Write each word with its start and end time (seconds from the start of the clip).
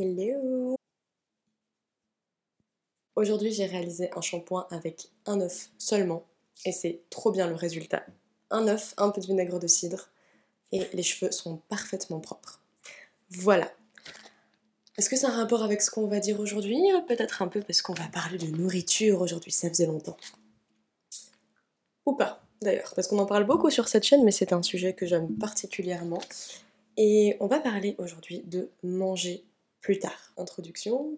Hello 0.00 0.76
Aujourd'hui 3.16 3.50
j'ai 3.50 3.66
réalisé 3.66 4.10
un 4.14 4.20
shampoing 4.20 4.68
avec 4.70 5.10
un 5.26 5.40
œuf 5.40 5.70
seulement 5.76 6.24
et 6.64 6.70
c'est 6.70 7.02
trop 7.10 7.32
bien 7.32 7.48
le 7.48 7.56
résultat. 7.56 8.06
Un 8.52 8.68
œuf, 8.68 8.94
un 8.96 9.10
peu 9.10 9.20
de 9.20 9.26
vinaigre 9.26 9.58
de 9.58 9.66
cidre 9.66 10.10
et 10.70 10.86
les 10.92 11.02
cheveux 11.02 11.32
sont 11.32 11.56
parfaitement 11.68 12.20
propres. 12.20 12.60
Voilà. 13.30 13.72
Est-ce 14.96 15.10
que 15.10 15.16
c'est 15.16 15.26
un 15.26 15.36
rapport 15.36 15.64
avec 15.64 15.82
ce 15.82 15.90
qu'on 15.90 16.06
va 16.06 16.20
dire 16.20 16.38
aujourd'hui 16.38 16.78
Peut-être 17.08 17.42
un 17.42 17.48
peu 17.48 17.60
parce 17.60 17.82
qu'on 17.82 17.94
va 17.94 18.06
parler 18.06 18.38
de 18.38 18.56
nourriture 18.56 19.20
aujourd'hui, 19.20 19.50
ça 19.50 19.68
faisait 19.68 19.86
longtemps. 19.86 20.16
Ou 22.06 22.12
pas 22.12 22.44
d'ailleurs, 22.62 22.92
parce 22.94 23.08
qu'on 23.08 23.18
en 23.18 23.26
parle 23.26 23.46
beaucoup 23.46 23.70
sur 23.70 23.88
cette 23.88 24.04
chaîne 24.04 24.22
mais 24.24 24.30
c'est 24.30 24.52
un 24.52 24.62
sujet 24.62 24.92
que 24.92 25.06
j'aime 25.06 25.36
particulièrement. 25.38 26.22
Et 26.96 27.36
on 27.40 27.48
va 27.48 27.58
parler 27.58 27.96
aujourd'hui 27.98 28.42
de 28.46 28.70
manger 28.84 29.44
plus 29.88 29.98
tard. 29.98 30.34
Introduction. 30.36 31.16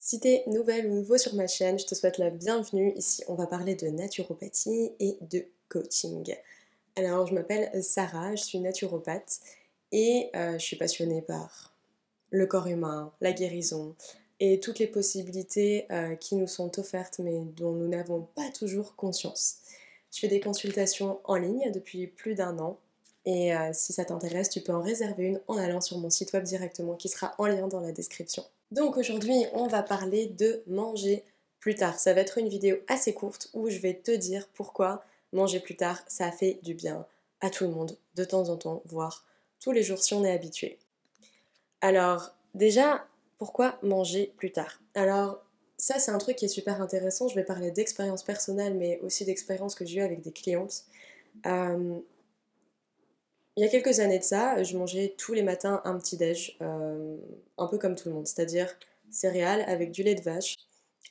Si 0.00 0.20
t'es 0.20 0.42
nouvelle 0.46 0.86
ou 0.86 0.94
nouveau 0.94 1.18
sur 1.18 1.34
ma 1.34 1.46
chaîne, 1.46 1.78
je 1.78 1.84
te 1.84 1.94
souhaite 1.94 2.16
la 2.16 2.30
bienvenue. 2.30 2.94
Ici, 2.96 3.22
on 3.28 3.34
va 3.34 3.46
parler 3.46 3.74
de 3.74 3.88
naturopathie 3.88 4.92
et 4.98 5.18
de 5.20 5.44
coaching. 5.68 6.34
Alors, 6.96 7.26
je 7.26 7.34
m'appelle 7.34 7.70
Sarah, 7.84 8.36
je 8.36 8.42
suis 8.42 8.58
naturopathe 8.58 9.40
et 9.92 10.30
euh, 10.34 10.54
je 10.54 10.64
suis 10.64 10.76
passionnée 10.76 11.20
par 11.20 11.74
le 12.30 12.46
corps 12.46 12.68
humain, 12.68 13.12
la 13.20 13.32
guérison, 13.32 13.94
et 14.40 14.60
toutes 14.60 14.78
les 14.78 14.86
possibilités 14.86 15.86
euh, 15.90 16.14
qui 16.14 16.36
nous 16.36 16.46
sont 16.46 16.78
offertes 16.78 17.18
mais 17.18 17.40
dont 17.56 17.72
nous 17.72 17.88
n'avons 17.88 18.22
pas 18.34 18.50
toujours 18.50 18.96
conscience. 18.96 19.56
Je 20.12 20.20
fais 20.20 20.28
des 20.28 20.40
consultations 20.40 21.20
en 21.24 21.36
ligne 21.36 21.70
depuis 21.72 22.06
plus 22.06 22.34
d'un 22.34 22.58
an 22.58 22.78
et 23.24 23.54
euh, 23.54 23.70
si 23.72 23.92
ça 23.92 24.04
t'intéresse, 24.04 24.48
tu 24.48 24.60
peux 24.60 24.72
en 24.72 24.80
réserver 24.80 25.24
une 25.24 25.40
en 25.48 25.58
allant 25.58 25.80
sur 25.80 25.98
mon 25.98 26.08
site 26.08 26.32
web 26.32 26.44
directement 26.44 26.94
qui 26.94 27.08
sera 27.08 27.34
en 27.38 27.46
lien 27.46 27.68
dans 27.68 27.80
la 27.80 27.92
description. 27.92 28.44
Donc 28.70 28.96
aujourd'hui, 28.96 29.44
on 29.52 29.66
va 29.66 29.82
parler 29.82 30.26
de 30.26 30.62
manger 30.66 31.24
plus 31.60 31.74
tard. 31.74 31.98
Ça 31.98 32.14
va 32.14 32.20
être 32.20 32.38
une 32.38 32.48
vidéo 32.48 32.76
assez 32.86 33.12
courte 33.12 33.50
où 33.52 33.68
je 33.68 33.78
vais 33.78 33.94
te 33.94 34.12
dire 34.12 34.48
pourquoi 34.54 35.04
manger 35.32 35.60
plus 35.60 35.76
tard, 35.76 36.00
ça 36.06 36.30
fait 36.32 36.58
du 36.62 36.74
bien 36.74 37.06
à 37.40 37.50
tout 37.50 37.64
le 37.64 37.70
monde 37.70 37.96
de 38.14 38.24
temps 38.24 38.48
en 38.48 38.56
temps, 38.56 38.82
voire 38.86 39.24
tous 39.60 39.72
les 39.72 39.82
jours 39.82 40.02
si 40.02 40.14
on 40.14 40.24
est 40.24 40.32
habitué. 40.32 40.78
Alors 41.80 42.34
déjà, 42.54 43.06
pourquoi 43.38 43.78
manger 43.82 44.34
plus 44.36 44.52
tard 44.52 44.80
Alors, 44.94 45.44
ça, 45.78 46.00
c'est 46.00 46.10
un 46.10 46.18
truc 46.18 46.36
qui 46.36 46.44
est 46.44 46.48
super 46.48 46.82
intéressant. 46.82 47.28
Je 47.28 47.36
vais 47.36 47.44
parler 47.44 47.70
d'expérience 47.70 48.24
personnelle, 48.24 48.74
mais 48.74 48.98
aussi 49.00 49.24
d'expérience 49.24 49.76
que 49.76 49.86
j'ai 49.86 49.98
eu 49.98 50.02
avec 50.02 50.20
des 50.20 50.32
clientes. 50.32 50.84
Euh, 51.46 51.98
il 53.56 53.62
y 53.62 53.64
a 53.64 53.68
quelques 53.68 54.00
années 54.00 54.18
de 54.18 54.24
ça, 54.24 54.62
je 54.62 54.76
mangeais 54.76 55.14
tous 55.18 55.32
les 55.34 55.42
matins 55.42 55.80
un 55.84 55.98
petit 55.98 56.16
déj, 56.16 56.56
euh, 56.62 57.16
un 57.58 57.66
peu 57.68 57.78
comme 57.78 57.94
tout 57.94 58.08
le 58.08 58.14
monde, 58.14 58.26
c'est-à-dire 58.26 58.76
céréales 59.10 59.62
avec 59.68 59.92
du 59.92 60.02
lait 60.02 60.14
de 60.14 60.20
vache. 60.20 60.56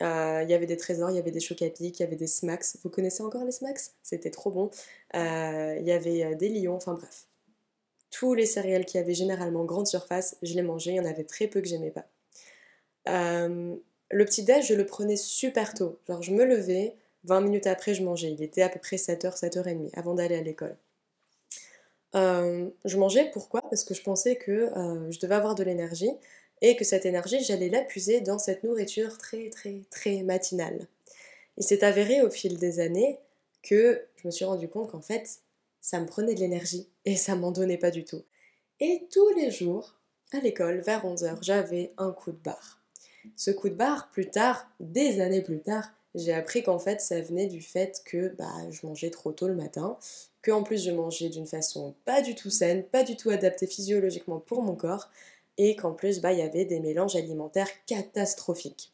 Euh, 0.04 0.42
il 0.44 0.50
y 0.50 0.54
avait 0.54 0.66
des 0.66 0.78
trésors, 0.78 1.10
il 1.10 1.16
y 1.16 1.20
avait 1.20 1.32
des 1.32 1.40
chocs 1.40 1.62
il 1.62 2.00
y 2.00 2.04
avait 2.04 2.16
des 2.16 2.28
smacks. 2.28 2.66
Vous 2.84 2.90
connaissez 2.90 3.24
encore 3.24 3.44
les 3.46 3.52
smacks? 3.52 3.80
C'était 4.04 4.32
trop 4.32 4.52
bon. 4.52 4.70
il 5.14 5.84
y 5.86 5.92
avait 5.92 6.36
des 6.36 6.50
lions, 6.50 6.76
enfin 6.76 6.94
bref. 6.94 7.26
Tous 8.12 8.34
les 8.34 8.46
céréales 8.46 8.86
qui 8.86 8.98
avaient 8.98 9.14
généralement 9.14 9.66
grande 9.66 9.88
surface, 9.88 10.38
je 10.42 10.54
les 10.56 10.62
mangeais. 10.62 10.92
Il 10.92 10.96
y 10.98 11.00
en 11.00 11.06
avait 11.06 11.24
très 11.26 11.48
peu 11.48 11.62
que 11.62 11.68
j'aimais 11.68 11.92
pas. 11.92 12.06
Euh, 13.08 13.76
le 14.10 14.26
petit 14.26 14.44
déj, 14.44 14.68
je 14.68 14.74
le 14.74 14.86
prenais 14.86 15.18
super 15.18 15.74
tôt. 15.74 16.00
Genre, 16.08 16.22
je 16.22 16.32
me 16.32 16.46
levais, 16.46 16.96
20 17.26 17.42
minutes 17.42 17.68
après, 17.68 17.94
je 17.94 18.04
mangeais. 18.04 18.32
Il 18.32 18.42
était 18.42 18.62
à 18.62 18.70
peu 18.70 18.80
près 18.80 18.98
7h, 18.98 19.38
7h30 19.38 19.90
avant 19.94 20.16
d'aller 20.16 20.36
à 20.36 20.42
l'école. 20.42 20.78
Euh, 22.16 22.70
je 22.86 22.98
mangeais 22.98 23.30
pourquoi? 23.32 23.62
Parce 23.62 23.84
que 23.84 23.94
je 23.94 24.02
pensais 24.02 24.38
que 24.38 24.52
euh, 24.52 25.12
je 25.12 25.20
devais 25.20 25.36
avoir 25.36 25.56
de 25.56 25.64
l'énergie 25.64 26.12
et 26.62 26.76
que 26.76 26.86
cette 26.86 27.06
énergie, 27.06 27.44
j'allais 27.44 27.70
l'épuiser 27.70 28.22
dans 28.22 28.40
cette 28.40 28.64
nourriture 28.64 29.18
très, 29.18 29.50
très, 29.50 29.82
très 29.92 30.24
matinale. 30.24 30.88
Il 31.58 31.64
s'est 31.64 31.84
avéré 31.84 32.22
au 32.22 32.30
fil 32.30 32.58
des 32.58 32.80
années 32.80 33.20
que 33.62 34.06
je 34.16 34.28
me 34.28 34.32
suis 34.32 34.46
rendu 34.46 34.68
compte 34.70 34.92
qu'en 34.92 35.02
fait, 35.02 35.40
ça 35.82 36.00
me 36.00 36.06
prenait 36.06 36.36
de 36.36 36.40
l'énergie 36.40 36.90
et 37.06 37.16
ça 37.16 37.36
m'en 37.36 37.52
donnait 37.52 37.78
pas 37.78 37.92
du 37.92 38.06
tout. 38.06 38.24
Et 38.80 39.08
tous 39.12 39.30
les 39.36 39.52
jours, 39.52 39.96
à 40.34 40.40
l'école, 40.40 40.80
vers 40.80 41.06
11h, 41.06 41.38
j'avais 41.42 41.94
un 41.98 42.12
coup 42.12 42.32
de 42.32 42.38
barre. 42.38 42.82
Ce 43.36 43.52
coup 43.52 43.70
de 43.70 43.76
barre, 43.76 44.10
plus 44.12 44.30
tard, 44.30 44.70
des 44.80 45.22
années 45.22 45.42
plus 45.42 45.60
tard, 45.60 45.92
j'ai 46.16 46.34
appris 46.34 46.64
qu'en 46.64 46.80
fait 46.80 47.00
ça 47.02 47.22
venait 47.22 47.48
du 47.48 47.62
fait 47.62 48.02
que 48.06 48.30
bah, 48.38 48.52
je 48.72 48.86
mangeais 48.86 49.10
trop 49.10 49.32
tôt 49.32 49.48
le 49.48 49.56
matin, 49.56 49.98
que 50.42 50.52
en 50.52 50.64
plus 50.64 50.84
je 50.84 50.92
mangeais 50.92 51.30
d'une 51.30 51.46
façon 51.46 51.94
pas 52.06 52.22
du 52.22 52.34
tout 52.34 52.50
saine, 52.50 52.84
pas 52.84 53.04
du 53.04 53.16
tout 53.16 53.30
adaptée 53.30 53.68
physiologiquement 53.68 54.40
pour 54.40 54.64
mon 54.64 54.76
corps, 54.76 55.10
et 55.58 55.76
qu'en 55.76 55.94
plus 55.94 56.20
bah, 56.20 56.34
il 56.34 56.40
y 56.40 56.44
avait 56.44 56.66
des 56.66 56.80
mélanges 56.80 57.16
alimentaires 57.16 57.70
catastrophiques. 57.86 58.92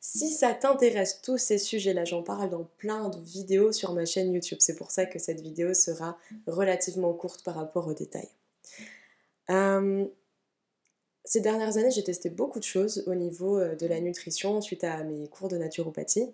Si 0.00 0.30
ça 0.30 0.54
t'intéresse 0.54 1.20
tous 1.20 1.36
ces 1.36 1.58
sujets-là, 1.58 2.04
j'en 2.04 2.22
parle 2.22 2.48
dans 2.48 2.68
plein 2.78 3.08
de 3.08 3.18
vidéos 3.18 3.72
sur 3.72 3.92
ma 3.92 4.04
chaîne 4.04 4.32
YouTube. 4.32 4.58
C'est 4.60 4.76
pour 4.76 4.92
ça 4.92 5.04
que 5.04 5.18
cette 5.18 5.40
vidéo 5.40 5.74
sera 5.74 6.16
relativement 6.46 7.12
courte 7.12 7.42
par 7.42 7.56
rapport 7.56 7.88
aux 7.88 7.92
détails. 7.92 8.28
Euh, 9.50 10.06
ces 11.26 11.40
dernières 11.40 11.76
années, 11.76 11.90
j'ai 11.90 12.04
testé 12.04 12.30
beaucoup 12.30 12.60
de 12.60 12.64
choses 12.64 13.02
au 13.08 13.14
niveau 13.14 13.58
euh, 13.58 13.74
de 13.74 13.86
la 13.86 14.00
nutrition 14.00 14.60
suite 14.60 14.84
à 14.84 15.02
mes 15.02 15.26
cours 15.26 15.48
de 15.48 15.58
naturopathie. 15.58 16.30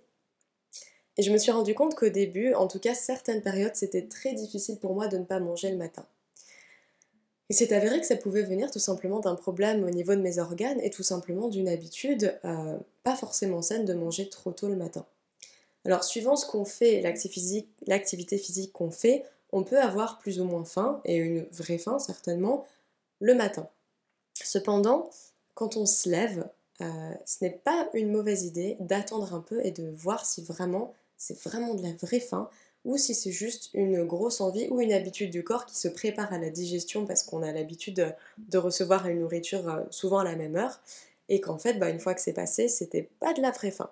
Et 1.17 1.23
je 1.23 1.33
me 1.33 1.39
suis 1.39 1.51
rendu 1.51 1.75
compte 1.75 1.95
qu'au 1.95 2.11
début, 2.11 2.53
en 2.53 2.69
tout 2.69 2.79
cas 2.79 2.95
certaines 2.95 3.41
périodes, 3.41 3.75
c'était 3.75 4.07
très 4.07 4.35
difficile 4.35 4.79
pour 4.79 4.95
moi 4.95 5.09
de 5.09 5.17
ne 5.17 5.25
pas 5.25 5.41
manger 5.41 5.71
le 5.71 5.79
matin. 5.79 6.05
Il 7.49 7.57
s'est 7.57 7.73
avéré 7.73 8.01
que 8.01 8.07
ça 8.07 8.17
pouvait 8.17 8.43
venir 8.43 8.71
tout 8.71 8.79
simplement 8.79 9.21
d'un 9.21 9.35
problème 9.35 9.83
au 9.85 9.91
niveau 9.91 10.15
de 10.15 10.21
mes 10.21 10.39
organes 10.39 10.81
et 10.81 10.91
tout 10.91 11.03
simplement 11.03 11.49
d'une 11.49 11.69
habitude 11.69 12.39
euh, 12.45 12.79
pas 13.03 13.17
forcément 13.17 13.63
saine 13.63 13.87
de 13.87 13.95
manger 13.95 14.29
trop 14.29 14.53
tôt 14.53 14.69
le 14.69 14.77
matin. 14.77 15.07
Alors 15.87 16.05
suivant 16.05 16.37
ce 16.37 16.47
qu'on 16.47 16.67
fait, 16.67 17.01
l'activité 17.01 18.39
physique 18.39 18.73
qu'on 18.73 18.91
fait, 18.91 19.25
on 19.53 19.65
peut 19.65 19.81
avoir 19.81 20.19
plus 20.19 20.39
ou 20.41 20.45
moins 20.45 20.65
faim, 20.65 21.01
et 21.05 21.17
une 21.17 21.47
vraie 21.51 21.79
faim 21.79 21.99
certainement, 21.99 22.67
le 23.21 23.35
matin. 23.35 23.69
Cependant, 24.45 25.11
quand 25.55 25.77
on 25.77 25.87
se 25.87 26.09
lève, 26.09 26.49
euh, 26.81 27.13
ce 27.25 27.45
n'est 27.45 27.51
pas 27.51 27.89
une 27.95 28.11
mauvaise 28.11 28.45
idée 28.45 28.77
d'attendre 28.81 29.35
un 29.35 29.41
peu 29.41 29.65
et 29.65 29.71
de 29.71 29.91
voir 29.91 30.25
si 30.25 30.43
vraiment 30.43 30.95
c'est 31.17 31.39
vraiment 31.41 31.75
de 31.75 31.83
la 31.83 31.93
vraie 31.93 32.21
faim 32.21 32.49
ou 32.85 32.97
si 32.97 33.15
c'est 33.15 33.31
juste 33.31 33.71
une 33.75 34.05
grosse 34.05 34.41
envie 34.41 34.69
ou 34.71 34.81
une 34.81 34.93
habitude 34.93 35.31
du 35.31 35.45
corps 35.45 35.67
qui 35.67 35.77
se 35.77 35.87
prépare 35.87 36.33
à 36.33 36.39
la 36.39 36.51
digestion 36.51 37.07
parce 37.07 37.23
qu'on 37.23 37.43
a 37.43 37.53
l'habitude 37.53 38.15
de, 38.39 38.59
recevoir 38.59 39.07
une 39.07 39.21
nourriture 39.21 39.69
euh, 39.69 39.83
souvent 39.91 40.19
à 40.19 40.25
la 40.25 40.35
même 40.35 40.57
heure 40.57 40.81
et 41.29 41.41
qu'en 41.41 41.59
fait, 41.59 41.75
bah, 41.75 41.91
une 41.91 42.01
fois 42.01 42.15
que 42.15 42.21
c'est 42.21 42.33
passé, 42.33 42.69
c'était 42.69 43.09
pas 43.21 43.33
de 43.33 43.41
la 43.41 43.53
vraie 43.53 43.71
faim. 43.71 43.91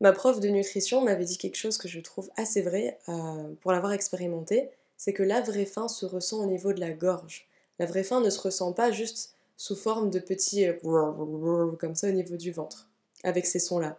Ma 0.00 0.12
prof 0.12 0.40
de 0.40 0.48
nutrition 0.48 1.00
m'avait 1.00 1.24
dit 1.24 1.38
quelque 1.38 1.56
chose 1.56 1.78
que 1.78 1.88
je 1.88 2.00
trouve 2.00 2.28
assez 2.36 2.60
vrai 2.60 2.98
euh, 3.08 3.54
pour 3.62 3.72
l'avoir 3.72 3.92
expérimenté, 3.92 4.68
c'est 4.96 5.12
que 5.12 5.22
la 5.22 5.40
vraie 5.40 5.64
faim 5.64 5.88
se 5.88 6.04
ressent 6.04 6.38
au 6.38 6.46
niveau 6.46 6.72
de 6.72 6.80
la 6.80 6.92
gorge. 6.92 7.46
La 7.78 7.86
vraie 7.86 8.04
faim 8.04 8.20
ne 8.20 8.30
se 8.30 8.40
ressent 8.40 8.72
pas 8.72 8.90
juste 8.90 9.35
sous 9.56 9.76
forme 9.76 10.10
de 10.10 10.18
petits 10.18 10.66
euh, 10.66 11.72
comme 11.78 11.94
ça 11.94 12.08
au 12.08 12.12
niveau 12.12 12.36
du 12.36 12.52
ventre, 12.52 12.88
avec 13.24 13.46
ces 13.46 13.58
sons-là. 13.58 13.98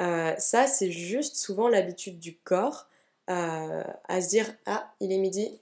Euh, 0.00 0.34
ça, 0.38 0.66
c'est 0.66 0.90
juste 0.90 1.36
souvent 1.36 1.68
l'habitude 1.68 2.18
du 2.18 2.36
corps 2.36 2.88
euh, 3.30 3.84
à 4.08 4.20
se 4.20 4.28
dire 4.28 4.54
Ah, 4.66 4.92
il 5.00 5.12
est 5.12 5.18
midi, 5.18 5.60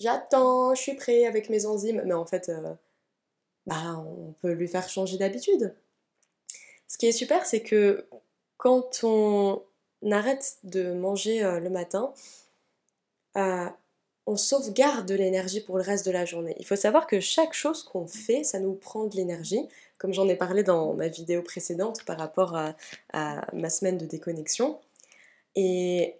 j'attends, 0.00 0.74
je 0.74 0.80
suis 0.80 0.94
prêt 0.94 1.26
avec 1.26 1.50
mes 1.50 1.66
enzymes. 1.66 2.02
Mais 2.04 2.14
en 2.14 2.26
fait, 2.26 2.50
bah, 3.66 3.96
on 3.98 4.32
peut 4.40 4.52
lui 4.52 4.68
faire 4.68 4.88
changer 4.88 5.18
d'habitude. 5.18 5.74
Ce 6.88 6.98
qui 6.98 7.06
est 7.06 7.12
super, 7.12 7.46
c'est 7.46 7.62
que 7.62 8.06
quand 8.56 9.04
on 9.04 9.62
arrête 10.10 10.58
de 10.64 10.92
manger 10.92 11.42
le 11.60 11.70
matin, 11.70 12.12
on 14.26 14.36
sauvegarde 14.36 15.06
de 15.06 15.14
l'énergie 15.14 15.60
pour 15.60 15.76
le 15.76 15.82
reste 15.82 16.06
de 16.06 16.10
la 16.10 16.24
journée. 16.24 16.56
Il 16.58 16.66
faut 16.66 16.76
savoir 16.76 17.06
que 17.06 17.20
chaque 17.20 17.52
chose 17.52 17.82
qu'on 17.82 18.06
fait, 18.06 18.42
ça 18.42 18.58
nous 18.58 18.74
prend 18.74 19.04
de 19.04 19.16
l'énergie, 19.16 19.68
comme 19.98 20.14
j'en 20.14 20.28
ai 20.28 20.36
parlé 20.36 20.62
dans 20.62 20.94
ma 20.94 21.08
vidéo 21.08 21.42
précédente 21.42 22.04
par 22.04 22.18
rapport 22.18 22.56
à, 22.56 22.74
ma 23.52 23.70
semaine 23.70 23.98
de 23.98 24.06
déconnexion. 24.06 24.78
Et 25.56 26.16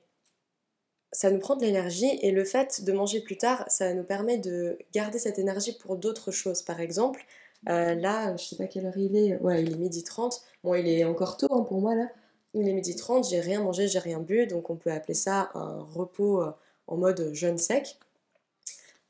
ça 1.12 1.30
nous 1.30 1.38
prend 1.38 1.56
de 1.56 1.64
l'énergie 1.64 2.18
et 2.22 2.30
le 2.30 2.44
fait 2.44 2.84
de 2.84 2.92
manger 2.92 3.20
plus 3.20 3.36
tard, 3.38 3.64
ça 3.68 3.94
nous 3.94 4.04
permet 4.04 4.36
de 4.36 4.78
garder 4.92 5.18
cette 5.18 5.38
énergie 5.38 5.76
pour 5.78 5.96
d'autres 5.96 6.30
choses. 6.30 6.62
Par 6.62 6.80
exemple, 6.80 7.24
euh, 7.68 7.94
là, 7.94 8.36
je 8.36 8.44
sais 8.44 8.56
pas 8.56 8.66
quelle 8.66 8.86
heure 8.86 8.98
il 8.98 9.16
est, 9.16 9.36
ouais, 9.38 9.62
il 9.62 9.72
est 9.72 9.76
midi 9.76 10.02
30. 10.02 10.42
Bon, 10.62 10.74
il 10.74 10.88
est 10.88 11.04
encore 11.04 11.36
tôt 11.36 11.48
hein, 11.50 11.62
pour 11.62 11.80
moi 11.80 11.94
là. 11.94 12.08
Il 12.52 12.68
est 12.68 12.72
midi 12.72 12.94
30, 12.94 13.28
j'ai 13.28 13.40
rien 13.40 13.62
mangé, 13.62 13.88
j'ai 13.88 13.98
rien 13.98 14.20
bu, 14.20 14.46
donc 14.46 14.70
on 14.70 14.76
peut 14.76 14.92
appeler 14.92 15.14
ça 15.14 15.50
un 15.54 15.82
repos 15.82 16.42
euh, 16.42 16.52
en 16.86 16.96
mode 16.96 17.30
jeûne 17.32 17.58
sec. 17.58 17.98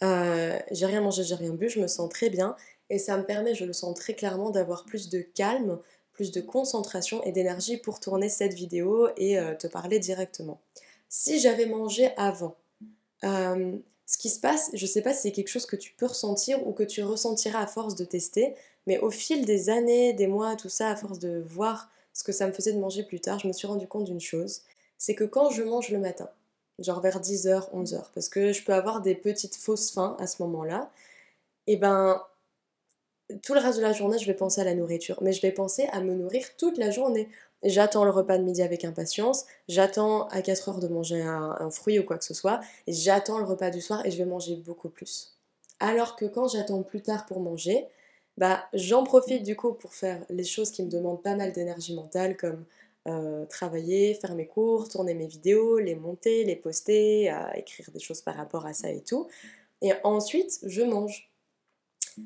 Euh, 0.03 0.59
j'ai 0.71 0.87
rien 0.87 1.01
mangé, 1.01 1.25
j'ai 1.25 1.35
rien 1.35 1.53
bu, 1.53 1.69
je 1.69 1.81
me 1.81 1.87
sens 1.87 2.09
très 2.11 2.31
bien 2.31 2.57
et 2.91 2.99
ça 2.99 3.17
me 3.17 3.25
permet, 3.25 3.55
je 3.55 3.65
le 3.65 3.73
sens 3.73 3.97
très 3.97 4.15
clairement, 4.15 4.51
d'avoir 4.51 4.85
plus 4.85 5.09
de 5.09 5.21
calme 5.21 5.79
plus 6.15 6.31
de 6.31 6.41
concentration 6.41 7.23
et 7.25 7.33
d'énergie 7.33 7.77
pour 7.77 8.01
tourner 8.01 8.31
cette 8.31 8.55
vidéo 8.55 9.09
et 9.17 9.39
euh, 9.39 9.55
te 9.55 9.67
parler 9.67 9.99
directement. 9.99 10.61
Si 11.09 11.41
j'avais 11.41 11.67
mangé 11.67 12.11
avant, 12.17 12.57
euh, 13.25 13.77
ce 14.07 14.17
qui 14.17 14.31
se 14.31 14.41
passe, 14.41 14.71
je 14.73 14.87
sais 14.87 15.03
pas 15.03 15.13
si 15.13 15.23
c'est 15.23 15.33
quelque 15.33 15.49
chose 15.49 15.67
que 15.67 15.77
tu 15.77 15.93
peux 15.93 16.07
ressentir 16.07 16.67
ou 16.67 16.73
que 16.73 16.83
tu 16.83 17.03
ressentiras 17.03 17.61
à 17.61 17.67
force 17.67 17.97
de 17.97 18.05
tester, 18.05 18.55
mais 18.87 18.99
au 18.99 19.11
fil 19.11 19.45
des 19.45 19.71
années, 19.71 20.13
des 20.13 20.27
mois, 20.27 20.57
tout 20.57 20.69
ça, 20.69 20.89
à 20.89 20.97
force 20.97 21.19
de 21.19 21.43
voir 21.47 21.91
ce 22.13 22.23
que 22.23 22.33
ça 22.33 22.47
me 22.47 22.53
faisait 22.53 22.73
de 22.73 22.79
manger 22.79 23.03
plus 23.03 23.21
tard, 23.21 23.41
je 23.41 23.49
me 23.49 23.53
suis 23.53 23.67
rendu 23.67 23.89
compte 23.89 24.05
d'une 24.05 24.21
chose, 24.21 24.63
c'est 24.99 25.17
que 25.17 25.25
quand 25.25 25.51
je 25.51 25.65
mange 25.65 25.91
le 25.91 25.99
matin, 25.99 26.31
genre 26.79 27.01
vers 27.01 27.21
10h, 27.21 27.71
11h, 27.73 28.05
parce 28.15 28.29
que 28.29 28.53
je 28.53 28.65
peux 28.65 28.75
avoir 28.75 29.01
des 29.01 29.15
petites 29.15 29.57
fausses 29.57 29.93
faims 29.93 30.17
à 30.19 30.27
ce 30.27 30.43
moment-là, 30.43 30.91
et 31.67 31.77
ben 31.77 32.23
tout 33.43 33.55
le 33.55 33.61
reste 33.61 33.79
de 33.79 33.83
la 33.83 33.93
journée, 33.93 34.19
je 34.19 34.27
vais 34.27 34.35
penser 34.35 34.61
à 34.61 34.65
la 34.65 34.75
nourriture, 34.75 35.19
mais 35.23 35.33
je 35.33 35.41
vais 35.41 35.53
penser 35.53 35.89
à 35.93 36.01
me 36.01 36.15
nourrir 36.15 36.45
toute 36.59 36.77
la 36.79 36.91
journée. 36.91 37.29
J'attends 37.63 38.05
le 38.05 38.11
repas 38.11 38.37
de 38.37 38.43
midi 38.45 38.63
avec 38.63 38.85
impatience, 38.85 39.47
j'attends 39.69 40.29
à 40.29 40.43
4 40.43 40.69
heures 40.69 40.81
de 40.81 40.89
manger 40.89 41.23
un, 41.23 41.71
fruit 41.71 41.99
ou 41.99 42.05
quoi 42.05 42.19
que 42.19 42.25
ce 42.25 42.35
soit, 42.35 42.61
et 42.87 42.93
j'attends 42.93 43.39
le 43.39 43.45
repas 43.45 43.71
du 43.71 43.81
soir 43.81 44.05
et 44.05 44.11
je 44.11 44.19
vais 44.19 44.27
manger 44.27 44.57
beaucoup 44.57 44.91
plus. 44.91 45.35
Alors 45.81 46.17
que 46.17 46.27
quand 46.27 46.49
j'attends 46.49 46.83
plus 46.83 47.01
tard 47.01 47.25
pour 47.25 47.41
manger, 47.41 47.87
bah 48.37 48.65
j'en 48.75 49.05
profite 49.05 49.45
du 49.45 49.57
coup 49.57 49.73
pour 49.73 49.95
faire 49.95 50.21
les 50.29 50.45
choses 50.45 50.71
qui 50.73 50.83
me 50.83 50.91
demandent 50.91 51.23
pas 51.23 51.37
mal 51.37 51.53
d'énergie 51.53 51.95
mentale, 51.95 52.37
comme 52.37 52.65
euh, 53.07 53.45
travailler, 53.47 54.15
faire 54.15 54.35
mes 54.35 54.47
cours, 54.47 54.89
tourner 54.89 55.15
mes 55.15 55.27
vidéos, 55.27 55.79
les 55.79 55.95
monter, 55.95 56.45
les 56.45 56.57
poster, 56.57 57.33
écrire 57.55 57.91
des 57.93 58.01
choses 58.01 58.23
par 58.23 58.37
rapport 58.37 58.67
à 58.67 58.73
ça 58.73 58.91
et 58.91 59.03
tout. 59.03 59.29
Et 59.83 59.93
ensuite, 60.05 60.61
je 60.63 60.83
mange. 60.83 61.31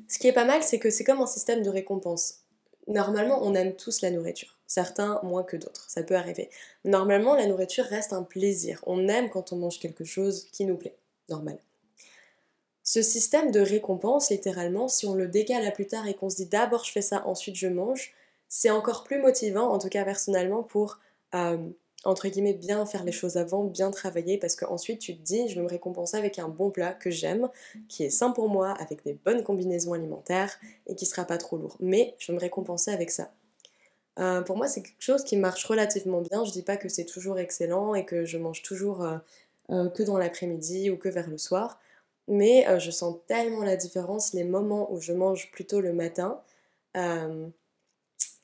Ce 0.07 0.19
qui 0.19 0.27
est 0.27 0.33
pas 0.33 0.45
mal, 0.45 0.63
c'est 0.63 0.79
que 0.79 0.89
c'est 0.89 1.03
comme 1.03 1.21
un 1.21 1.27
système 1.27 1.61
de 1.63 1.69
récompense. 1.69 2.41
Normalement, 2.87 3.39
on 3.43 3.53
aime 3.55 3.75
tous 3.75 4.01
la 4.01 4.11
nourriture. 4.11 4.57
Certains 4.65 5.19
moins 5.23 5.43
que 5.43 5.57
d'autres, 5.57 5.89
ça 5.89 6.03
peut 6.03 6.15
arriver. 6.15 6.49
Normalement, 6.85 7.35
la 7.35 7.47
nourriture 7.47 7.85
reste 7.85 8.13
un 8.13 8.23
plaisir. 8.23 8.83
On 8.85 9.07
aime 9.07 9.29
quand 9.29 9.51
on 9.51 9.57
mange 9.57 9.79
quelque 9.79 10.03
chose 10.03 10.47
qui 10.51 10.65
nous 10.65 10.77
plaît. 10.77 10.95
Normal. 11.27 11.59
Ce 12.83 13.01
système 13.01 13.51
de 13.51 13.59
récompense, 13.59 14.31
littéralement, 14.31 14.87
si 14.87 15.05
on 15.05 15.13
le 15.13 15.27
décale 15.27 15.65
à 15.65 15.71
plus 15.71 15.85
tard 15.85 16.07
et 16.07 16.15
qu'on 16.15 16.29
se 16.29 16.37
dit 16.37 16.47
d'abord 16.47 16.83
je 16.85 16.91
fais 16.91 17.01
ça, 17.01 17.27
ensuite 17.27 17.55
je 17.55 17.67
mange, 17.67 18.13
c'est 18.49 18.71
encore 18.71 19.03
plus 19.03 19.19
motivant, 19.19 19.71
en 19.71 19.79
tout 19.79 19.89
cas 19.89 20.03
personnellement, 20.03 20.63
pour 20.63 20.99
euh, 21.35 21.57
entre 22.05 22.29
guillemets, 22.29 22.53
bien 22.53 22.85
faire 22.85 23.03
les 23.03 23.11
choses 23.11 23.37
avant, 23.37 23.63
bien 23.65 23.91
travailler, 23.91 24.37
parce 24.37 24.55
qu'ensuite 24.55 24.99
tu 24.99 25.17
te 25.17 25.21
dis, 25.21 25.49
je 25.49 25.55
vais 25.55 25.61
me 25.61 25.67
récompenser 25.67 26.17
avec 26.17 26.39
un 26.39 26.47
bon 26.47 26.71
plat 26.71 26.93
que 26.93 27.09
j'aime, 27.09 27.49
qui 27.89 28.03
est 28.03 28.09
sain 28.09 28.31
pour 28.31 28.49
moi, 28.49 28.71
avec 28.79 29.03
des 29.03 29.13
bonnes 29.13 29.43
combinaisons 29.43 29.93
alimentaires 29.93 30.57
et 30.87 30.95
qui 30.95 31.05
sera 31.05 31.25
pas 31.25 31.37
trop 31.37 31.57
lourd. 31.57 31.77
Mais 31.79 32.15
je 32.17 32.31
vais 32.31 32.35
me 32.35 32.39
récompenser 32.39 32.91
avec 32.91 33.11
ça. 33.11 33.31
Euh, 34.17 34.41
pour 34.41 34.57
moi, 34.57 34.67
c'est 34.67 34.81
quelque 34.81 35.01
chose 35.01 35.23
qui 35.23 35.37
marche 35.37 35.65
relativement 35.65 36.21
bien. 36.21 36.45
Je 36.45 36.51
dis 36.51 36.63
pas 36.63 36.77
que 36.77 36.89
c'est 36.89 37.05
toujours 37.05 37.37
excellent 37.37 37.93
et 37.95 38.05
que 38.05 38.25
je 38.25 38.37
mange 38.37 38.63
toujours 38.63 39.03
euh, 39.03 39.89
que 39.89 40.03
dans 40.03 40.17
l'après-midi 40.17 40.89
ou 40.89 40.97
que 40.97 41.09
vers 41.09 41.29
le 41.29 41.37
soir, 41.37 41.79
mais 42.27 42.65
je 42.79 42.91
sens 42.91 43.17
tellement 43.27 43.63
la 43.63 43.75
différence 43.75 44.33
les 44.33 44.43
moments 44.43 44.91
où 44.91 45.01
je 45.01 45.13
mange 45.13 45.51
plutôt 45.51 45.81
le 45.81 45.93
matin 45.93 46.41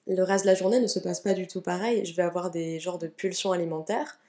le 0.07 0.23
reste 0.23 0.45
de 0.45 0.49
la 0.49 0.55
journée 0.55 0.79
ne 0.79 0.87
se 0.87 0.99
passe 0.99 1.19
pas 1.19 1.33
du 1.33 1.47
tout 1.47 1.61
pareil. 1.61 2.05
Je 2.05 2.15
vais 2.15 2.23
avoir 2.23 2.51
des 2.51 2.79
genres 2.79 2.97
de 2.97 3.07
pulsions 3.07 3.51
alimentaires 3.51 4.19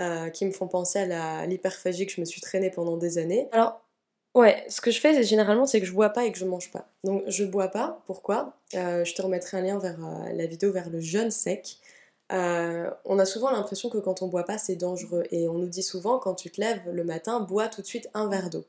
euh, 0.00 0.30
qui 0.30 0.44
me 0.44 0.52
font 0.52 0.68
penser 0.68 0.98
à 0.98 1.46
l'hyperphagie 1.46 2.06
que 2.06 2.12
je 2.12 2.20
me 2.20 2.26
suis 2.26 2.40
traînée 2.40 2.70
pendant 2.70 2.96
des 2.96 3.18
années. 3.18 3.48
Alors, 3.52 3.80
ouais, 4.34 4.64
ce 4.68 4.80
que 4.80 4.90
je 4.90 5.00
fais 5.00 5.22
généralement, 5.22 5.66
c'est 5.66 5.80
que 5.80 5.86
je 5.86 5.92
bois 5.92 6.10
pas 6.10 6.24
et 6.24 6.32
que 6.32 6.38
je 6.38 6.44
mange 6.44 6.70
pas. 6.70 6.88
Donc, 7.04 7.22
je 7.26 7.44
bois 7.44 7.68
pas. 7.68 8.02
Pourquoi? 8.06 8.54
Euh, 8.74 9.04
Je 9.04 9.14
te 9.14 9.22
remettrai 9.22 9.58
un 9.58 9.62
lien 9.62 9.78
vers 9.78 9.98
euh, 10.04 10.32
la 10.32 10.46
vidéo 10.46 10.72
vers 10.72 10.90
le 10.90 11.00
jeûne 11.00 11.30
sec. 11.30 11.78
on 12.30 13.18
a 13.18 13.24
souvent 13.24 13.50
l'impression 13.50 13.88
que 13.88 13.98
quand 13.98 14.22
on 14.22 14.28
boit 14.28 14.44
pas, 14.44 14.58
c'est 14.58 14.76
dangereux. 14.76 15.24
Et 15.30 15.48
on 15.48 15.54
nous 15.54 15.68
dit 15.68 15.82
souvent, 15.82 16.18
quand 16.18 16.34
tu 16.34 16.50
te 16.50 16.60
lèves 16.60 16.82
le 16.90 17.04
matin, 17.04 17.40
bois 17.40 17.68
tout 17.68 17.82
de 17.82 17.86
suite 17.86 18.08
un 18.14 18.28
verre 18.28 18.50
d'eau. 18.50 18.64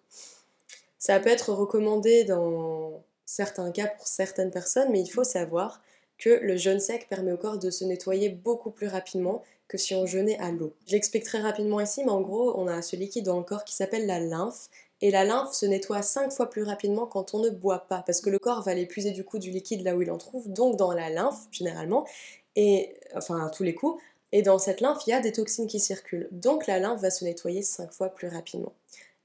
Ça 0.98 1.19
peut 1.19 1.30
être 1.30 1.51
recommandé 1.51 2.24
dans 2.24 3.04
certains 3.25 3.71
cas 3.71 3.88
pour 3.88 4.07
certaines 4.07 4.51
personnes, 4.51 4.89
mais 4.89 5.01
il 5.01 5.09
faut 5.09 5.25
savoir 5.25 5.81
que 6.24 6.40
le 6.42 6.56
jeûne 6.56 6.80
sec 6.80 7.08
permet 7.10 7.34
au 7.34 7.38
corps 7.38 7.60
de 7.60 7.70
se 7.70 7.84
nettoyer 7.84 8.30
beaucoup 8.30 8.72
plus 8.72 8.88
rapidement 8.88 9.44
que 9.68 9.78
si 9.78 9.94
on 9.94 10.06
jeûnait 10.06 10.38
à 10.40 10.52
l'eau. 10.52 10.74
J'explique 10.88 11.25
très 11.25 11.42
rapidement 11.42 11.81
ici, 11.81 12.02
mais 12.06 12.12
en 12.12 12.22
gros, 12.22 12.58
on 12.58 12.68
a 12.68 12.81
ce 12.81 12.96
liquide 12.96 13.25
dans 13.25 13.38
le 13.38 13.44
corps 13.44 13.66
qui 13.66 13.75
s'appelle 13.75 14.06
la 14.06 14.22
lymphe. 14.22 14.70
Et 15.02 15.12
la 15.12 15.25
lymphe 15.25 15.52
se 15.52 15.66
nettoie 15.66 16.02
5 16.02 16.31
fois 16.31 16.50
plus 16.50 16.64
rapidement 16.64 17.06
quand 17.08 17.34
on 17.34 17.40
ne 17.40 17.50
boit 17.50 17.88
pas, 17.90 18.04
parce 18.06 18.22
que 18.22 18.30
le 18.30 18.40
corps 18.40 18.62
va 18.62 18.72
aller 18.72 18.86
puiser 18.86 19.12
du 19.12 19.25
coup 19.25 19.38
du 19.38 19.52
liquide 19.52 19.84
là 19.84 19.98
où 19.98 20.02
il 20.02 20.10
en 20.12 20.18
trouve, 20.18 20.48
donc 20.48 20.78
dans 20.78 20.94
la 20.94 21.10
lymphe 21.10 21.42
généralement, 21.52 22.08
et 22.56 22.96
enfin 23.14 23.46
à 23.46 23.50
tous 23.50 23.64
les 23.64 23.76
coups. 23.76 24.02
Et 24.31 24.44
dans 24.44 24.60
cette 24.60 24.80
lymphe, 24.80 25.02
il 25.06 25.10
y 25.10 25.14
a 25.14 25.19
des 25.19 25.34
toxines 25.34 25.68
qui 25.68 25.81
circulent, 25.81 26.30
donc 26.31 26.68
la 26.68 26.80
lymphe 26.80 27.02
va 27.02 27.12
se 27.12 27.26
nettoyer 27.26 27.64
5 27.64 27.92
fois 27.92 28.08
plus 28.10 28.30
rapidement. 28.30 28.72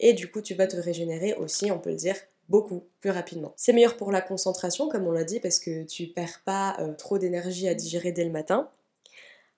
Et 0.01 0.15
du 0.15 0.29
coup, 0.29 0.41
tu 0.41 0.55
vas 0.55 0.67
te 0.67 0.77
régénérer 0.77 1.35
aussi, 1.35 1.71
on 1.71 1.79
peut 1.79 1.91
le 1.91 1.97
dire, 1.97 2.17
beaucoup 2.49 2.85
plus 3.01 3.11
rapidement. 3.11 3.53
C'est 3.57 3.73
meilleur 3.73 3.97
pour 3.97 4.11
la 4.11 4.21
concentration, 4.21 4.89
comme 4.89 5.07
on 5.07 5.13
l'a 5.13 5.25
dit, 5.25 5.41
parce 5.41 5.59
que 5.59 5.85
tu 5.85 6.07
perds 6.07 6.41
pas 6.45 6.77
euh, 6.81 6.93
trop 6.95 7.19
d'énergie 7.19 7.69
à 7.69 7.75
digérer 7.75 8.13
dès 8.13 8.25
le 8.25 8.31
matin. 8.31 8.69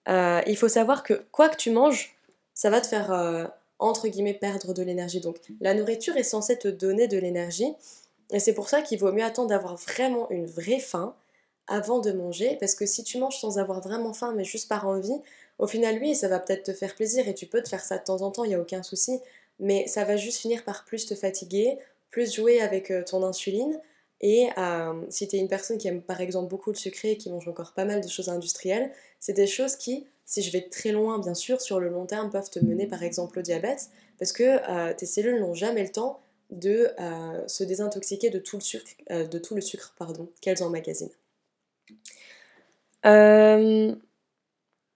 Euh, 0.09 0.41
il 0.47 0.57
faut 0.57 0.69
savoir 0.69 1.03
que 1.03 1.25
quoi 1.31 1.49
que 1.49 1.57
tu 1.57 1.71
manges, 1.71 2.17
ça 2.55 2.71
va 2.71 2.81
te 2.81 2.87
faire 2.87 3.13
euh, 3.13 3.47
entre 3.79 4.09
guillemets 4.09 4.35
perdre 4.35 4.75
de 4.75 4.83
l'énergie. 4.83 5.21
Donc 5.21 5.37
la 5.61 5.75
nourriture 5.75 6.17
est 6.17 6.25
censée 6.25 6.59
te 6.59 6.69
donner 6.69 7.07
de 7.07 7.19
l'énergie, 7.19 7.73
et 8.33 8.39
c'est 8.39 8.55
pour 8.55 8.69
ça 8.69 8.83
qu'il 8.83 8.99
vaut 8.99 9.13
mieux 9.13 9.25
attendre 9.25 9.49
d'avoir 9.49 9.77
vraiment 9.77 10.31
une 10.31 10.47
vraie 10.47 10.79
faim 10.79 11.15
avant 11.67 12.01
de 12.01 12.11
manger, 12.11 12.57
parce 12.59 12.75
que 12.75 12.87
si 12.87 13.05
tu 13.05 13.19
manges 13.19 13.39
sans 13.39 13.59
avoir 13.59 13.81
vraiment 13.81 14.13
faim, 14.13 14.33
mais 14.37 14.45
juste 14.45 14.69
par 14.69 14.89
envie, 14.89 15.21
au 15.59 15.67
final, 15.67 15.99
oui, 16.01 16.17
ça 16.17 16.27
va 16.27 16.41
peut-être 16.41 16.65
te 16.65 16.73
faire 16.73 16.95
plaisir 16.95 17.29
et 17.29 17.35
tu 17.35 17.47
peux 17.47 17.63
te 17.63 17.69
faire 17.69 17.85
ça 17.85 17.99
de 17.99 18.05
temps 18.05 18.23
en 18.23 18.31
temps, 18.31 18.45
il 18.45 18.49
n'y 18.49 18.55
a 18.55 18.61
aucun 18.61 18.83
souci, 18.83 19.21
mais 19.61 19.87
ça 19.87 20.05
va 20.05 20.17
juste 20.17 20.39
finir 20.39 20.65
par 20.65 20.85
plus 20.85 21.07
te 21.07 21.15
fatiguer 21.15 21.79
plus 22.11 22.35
jouer 22.35 22.61
avec 22.61 22.91
euh, 22.91 23.03
ton 23.05 23.23
insuline. 23.23 23.81
Et 24.21 24.49
euh, 24.59 25.03
si 25.09 25.27
tu 25.29 25.37
es 25.37 25.39
une 25.39 25.49
personne 25.49 25.79
qui 25.79 25.89
aime 25.89 26.03
par 26.03 26.21
exemple 26.21 26.51
beaucoup 26.51 26.71
le 26.71 26.77
sucré 26.77 27.12
et 27.12 27.17
qui 27.17 27.31
mange 27.31 27.49
encore 27.49 27.73
pas 27.73 27.87
mal 27.87 28.03
de 28.03 28.09
choses 28.09 28.29
industrielles, 28.29 28.93
c'est 29.19 29.33
des 29.33 29.47
choses 29.47 29.77
qui, 29.77 30.07
si 30.27 30.43
je 30.43 30.53
vais 30.53 30.69
très 30.69 30.93
loin 30.93 31.19
bien 31.19 31.35
sûr, 31.35 31.61
sur 31.61 31.81
le 31.81 31.89
long 31.89 32.05
terme 32.05 32.29
peuvent 32.31 32.51
te 32.51 32.59
mener 32.59 32.87
par 32.87 33.03
exemple 33.03 33.39
au 33.39 33.43
diabète, 33.43 33.89
parce 34.19 34.33
que 34.33 34.43
euh, 34.71 34.93
tes 34.93 35.07
cellules 35.07 35.41
n'ont 35.41 35.55
jamais 35.55 35.83
le 35.83 35.91
temps 35.91 36.21
de 36.51 36.89
se 37.47 37.62
désintoxiquer 37.62 38.29
de 38.29 38.41
tout 38.41 38.57
le 38.57 38.61
sucre, 38.61 38.91
de 39.09 39.39
tout 39.39 39.55
le 39.55 39.61
sucre 39.61 39.95
pardon, 39.97 40.29
qu'elles 40.41 40.65
emmagasinent. 40.65 41.12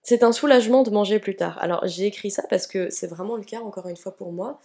c'est 0.03 0.23
un 0.23 0.33
soulagement 0.33 0.83
de 0.83 0.89
manger 0.89 1.19
plus 1.19 1.37
tard. 1.37 1.57
Alors 1.59 1.87
j'ai 1.87 2.07
écrit 2.07 2.29
ça 2.29 2.43
parce 2.49 2.67
que 2.67 2.89
c'est 2.89 3.07
vraiment 3.07 3.37
le 3.37 3.45
cas 3.45 3.61
encore 3.61 3.87
une 3.87 3.95
fois 3.95 4.17
pour 4.17 4.33
moi. 4.33 4.59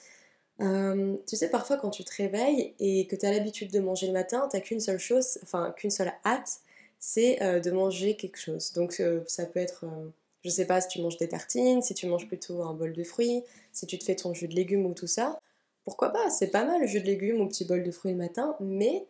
Euh, 0.61 1.17
tu 1.27 1.37
sais, 1.37 1.49
parfois 1.49 1.77
quand 1.77 1.91
tu 1.91 2.05
te 2.05 2.15
réveilles 2.15 2.75
et 2.79 3.07
que 3.07 3.17
tu 3.17 3.25
as 3.25 3.33
l'habitude 3.33 3.71
de 3.71 3.81
manger 3.81 4.07
le 4.07 4.13
matin, 4.13 4.49
tu 4.53 4.61
qu'une 4.61 4.81
seule 4.81 4.99
chose, 4.99 5.39
enfin 5.43 5.73
qu'une 5.77 5.91
seule 5.91 6.13
hâte, 6.25 6.61
c'est 6.99 7.43
euh, 7.43 7.61
de 7.61 7.71
manger 7.71 8.17
quelque 8.17 8.39
chose. 8.39 8.73
Donc 8.75 9.01
euh, 9.01 9.23
ça 9.27 9.47
peut 9.47 9.61
être, 9.61 9.87
je 10.45 10.51
sais 10.51 10.67
pas, 10.67 10.81
si 10.81 10.89
tu 10.89 11.01
manges 11.01 11.17
des 11.17 11.29
tartines, 11.29 11.83
si 11.83 11.95
tu 11.95 12.07
manges 12.07 12.29
plutôt 12.29 12.63
un 12.63 12.75
bol 12.75 12.93
de 12.93 13.05
fruits, 13.05 13.43
si 13.73 13.87
tu 13.87 13.99
te 13.99 14.05
fais 14.05 14.17
ton 14.17 14.35
jus 14.35 14.49
de 14.49 14.55
légumes 14.55 14.87
ou 14.87 14.95
tout 14.95 15.07
ça. 15.07 15.39
Pourquoi 15.85 16.11
pas 16.11 16.29
C'est 16.31 16.51
pas 16.51 16.65
mal 16.65 16.83
le 16.83 16.87
jus 16.87 17.01
de 17.01 17.07
légumes 17.07 17.41
ou 17.41 17.49
petit 17.49 17.65
bol 17.65 17.83
de 17.83 17.91
fruits 17.91 18.13
le 18.13 18.19
matin, 18.19 18.57
mais 18.61 19.07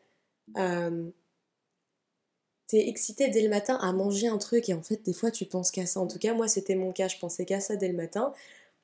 t'es 2.71 2.89
excité 2.89 3.29
dès 3.29 3.43
le 3.43 3.49
matin 3.49 3.77
à 3.81 3.93
manger 3.93 4.29
un 4.29 4.39
truc 4.39 4.69
et 4.69 4.75
en 4.75 4.83
fait 4.83 5.05
des 5.05 5.13
fois 5.13 5.33
tu 5.33 5.45
penses 5.45 5.73
qu'à 5.73 5.87
ça. 5.87 5.99
En 5.99 6.07
tout 6.07 6.19
cas 6.21 6.35
moi 6.35 6.47
c'était 6.47 6.77
mon 6.77 6.93
cas, 6.93 7.09
je 7.09 7.19
pensais 7.19 7.45
qu'à 7.45 7.61
ça 7.61 7.75
dès 7.75 7.89
le 7.89 7.97
matin. 7.97 8.33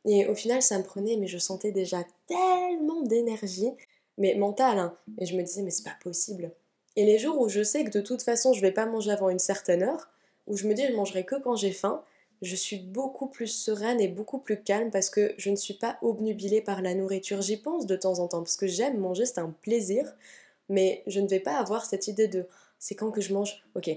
Et 0.06 0.26
au 0.26 0.34
final, 0.34 0.62
ça 0.62 0.78
me 0.78 0.84
prenait, 0.84 1.16
mais 1.16 1.26
je 1.26 1.38
sentais 1.38 1.72
déjà 1.72 2.04
tellement 2.26 3.02
d'énergie, 3.02 3.72
mais 4.18 4.34
mentale. 4.34 4.78
Hein. 4.78 4.96
Et 5.18 5.26
je 5.26 5.36
me 5.36 5.42
disais, 5.42 5.62
mais 5.62 5.70
c'est 5.70 5.84
pas 5.84 5.96
possible. 6.02 6.52
Et 6.94 7.04
les 7.04 7.18
jours 7.18 7.40
où 7.40 7.48
je 7.48 7.62
sais 7.62 7.84
que 7.84 7.90
de 7.90 8.00
toute 8.00 8.22
façon, 8.22 8.52
je 8.52 8.60
vais 8.60 8.72
pas 8.72 8.86
manger 8.86 9.10
avant 9.10 9.28
une 9.28 9.38
certaine 9.38 9.82
heure, 9.82 10.08
où 10.46 10.56
je 10.56 10.66
me 10.66 10.74
dis, 10.74 10.86
je 10.86 10.94
mangerai 10.94 11.24
que 11.24 11.34
quand 11.34 11.56
j'ai 11.56 11.72
faim, 11.72 12.02
je 12.42 12.54
suis 12.54 12.78
beaucoup 12.78 13.26
plus 13.26 13.48
sereine 13.48 14.00
et 14.00 14.08
beaucoup 14.08 14.38
plus 14.38 14.62
calme 14.62 14.90
parce 14.90 15.10
que 15.10 15.34
je 15.38 15.50
ne 15.50 15.56
suis 15.56 15.74
pas 15.74 15.98
obnubilée 16.02 16.60
par 16.60 16.82
la 16.82 16.94
nourriture. 16.94 17.42
J'y 17.42 17.56
pense 17.56 17.86
de 17.86 17.96
temps 17.96 18.18
en 18.18 18.28
temps 18.28 18.42
parce 18.42 18.56
que 18.56 18.66
j'aime 18.66 18.98
manger, 18.98 19.26
c'est 19.26 19.40
un 19.40 19.54
plaisir, 19.62 20.14
mais 20.68 21.02
je 21.06 21.20
ne 21.20 21.28
vais 21.28 21.40
pas 21.40 21.56
avoir 21.56 21.86
cette 21.86 22.08
idée 22.08 22.28
de 22.28 22.46
c'est 22.78 22.94
quand 22.94 23.10
que 23.10 23.20
je 23.22 23.32
mange? 23.32 23.64
Ok, 23.74 23.88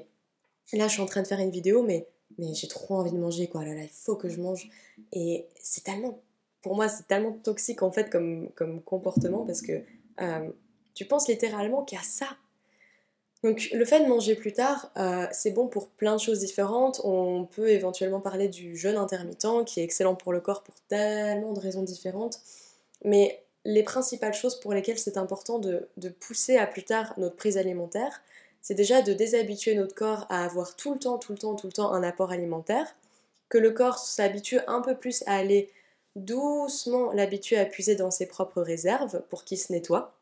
là 0.74 0.88
je 0.88 0.94
suis 0.94 1.02
en 1.02 1.06
train 1.06 1.22
de 1.22 1.28
faire 1.28 1.40
une 1.40 1.52
vidéo, 1.52 1.84
mais 1.84 2.08
mais 2.38 2.54
j'ai 2.54 2.68
trop 2.68 2.96
envie 2.96 3.12
de 3.12 3.18
manger, 3.18 3.48
quoi. 3.48 3.64
Là, 3.66 3.74
là, 3.74 3.84
il 3.84 3.90
faut 3.90 4.16
que 4.16 4.30
je 4.30 4.40
mange. 4.40 4.70
Et 5.12 5.48
c'est 5.62 5.84
tellement, 5.84 6.22
pour 6.62 6.76
moi, 6.76 6.88
c'est 6.88 7.08
tellement 7.08 7.32
toxique, 7.32 7.82
en 7.82 7.92
fait, 7.92 8.10
comme, 8.10 8.52
comportement, 8.86 9.46
parce 9.46 9.62
que 9.62 9.82
euh, 10.22 10.50
tu 10.94 11.06
penses 11.06 11.28
littéralement 11.28 11.84
qu'il 11.84 11.98
y 11.98 12.02
a 12.02 12.04
ça. 12.04 12.28
Donc, 13.44 13.70
le 13.72 13.86
fait 13.86 14.04
de 14.04 14.10
manger 14.10 14.36
plus 14.36 14.52
tard, 14.52 14.92
euh, 14.98 15.26
c'est 15.32 15.52
bon 15.52 15.68
pour 15.68 15.88
plein 15.88 16.16
de 16.16 16.22
choses 16.22 16.40
différentes. 16.40 17.00
On 17.04 17.46
peut 17.46 17.70
éventuellement 17.70 18.20
parler 18.20 18.50
du 18.50 18.76
jeûne 18.76 18.98
intermittent, 18.98 19.66
qui 19.66 19.80
est 19.80 19.84
excellent 19.84 20.16
pour 20.16 20.34
le 20.34 20.42
corps 20.42 20.62
pour 20.62 20.76
tellement 20.90 21.54
de 21.54 21.60
raisons 21.60 21.84
différentes. 21.84 22.42
Mais 23.06 23.44
les 23.64 23.84
principales 23.84 24.34
choses 24.34 24.60
pour 24.60 24.74
lesquelles 24.74 25.00
c'est 25.00 25.18
important 25.18 25.60
de 25.60 26.10
pousser 26.20 26.58
à 26.58 26.68
plus 26.68 26.84
tard 26.84 27.14
notre 27.18 27.38
prise 27.38 27.58
alimentaire, 27.58 28.22
c'est 28.62 28.76
déjà 28.76 29.02
de 29.02 29.14
déshabituer 29.14 29.76
notre 29.76 29.96
corps 29.96 30.26
à 30.30 30.44
avoir 30.46 30.76
tout 30.76 30.94
le 30.94 31.00
temps, 31.00 31.18
tout 31.18 31.32
le 31.32 31.38
temps, 31.38 31.56
tout 31.56 31.68
le 31.68 31.74
temps 31.74 31.94
un 31.94 32.04
apport 32.04 32.32
alimentaire, 32.32 32.96
que 33.50 33.58
le 33.58 33.72
corps 33.72 33.98
s'habitue 33.98 34.60
un 34.68 34.82
peu 34.82 34.96
plus 34.96 35.24
à 35.26 35.36
aller 35.36 35.72
doucement 36.16 37.12
l'habituer 37.14 37.58
à 37.58 37.66
puiser 37.66 37.96
dans 37.96 38.12
ses 38.12 38.26
propres 38.26 38.62
réserves 38.62 39.22
pour 39.30 39.44
qu'il 39.44 39.58
se 39.58 39.72
nettoie, 39.72 40.16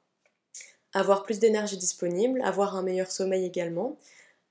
avoir 0.94 1.24
plus 1.24 1.40
d'énergie 1.40 1.78
disponible, 1.78 2.42
avoir 2.44 2.76
un 2.76 2.84
meilleur 2.84 3.12
sommeil 3.12 3.46
également, 3.46 3.98